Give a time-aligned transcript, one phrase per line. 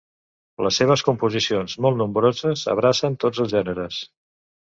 [0.67, 4.01] Les seves composicions molt nombroses, abracen tots els gèneres.